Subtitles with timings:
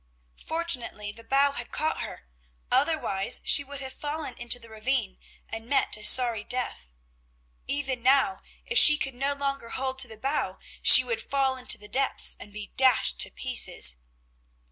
[0.43, 2.25] Fortunately the bough had caught her,
[2.71, 6.91] otherwise she would have fallen into the ravine and met a sorry death.
[7.67, 11.77] Even now if she could no longer hold to the bough, she would fall into
[11.77, 13.99] the depths and be dashed to pieces.